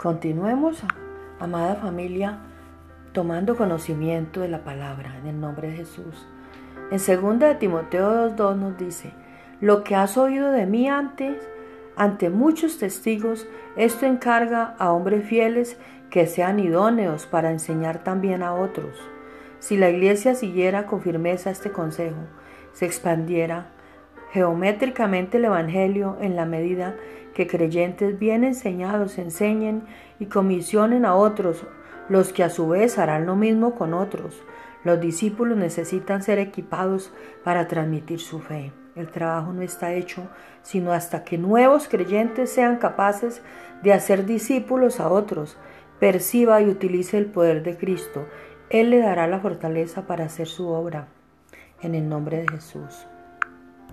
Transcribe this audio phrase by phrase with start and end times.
[0.00, 0.82] Continuemos,
[1.40, 2.38] amada familia,
[3.12, 6.28] tomando conocimiento de la palabra en el nombre de Jesús.
[6.90, 9.14] En 2 de Timoteo 2.2 nos dice,
[9.62, 11.48] lo que has oído de mí antes,
[11.96, 13.46] ante muchos testigos,
[13.76, 15.78] esto encarga a hombres fieles
[16.10, 19.00] que sean idóneos para enseñar también a otros.
[19.60, 22.20] Si la iglesia siguiera con firmeza este consejo,
[22.74, 23.68] se expandiera
[24.36, 26.94] geométricamente el Evangelio en la medida
[27.34, 29.84] que creyentes bien enseñados enseñen
[30.18, 31.64] y comisionen a otros,
[32.10, 34.42] los que a su vez harán lo mismo con otros.
[34.84, 37.14] Los discípulos necesitan ser equipados
[37.44, 38.74] para transmitir su fe.
[38.94, 40.28] El trabajo no está hecho
[40.60, 43.40] sino hasta que nuevos creyentes sean capaces
[43.82, 45.56] de hacer discípulos a otros,
[45.98, 48.26] perciba y utilice el poder de Cristo.
[48.68, 51.08] Él le dará la fortaleza para hacer su obra.
[51.80, 53.06] En el nombre de Jesús.